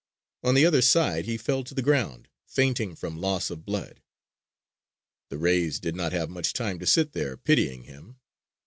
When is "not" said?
5.95-6.11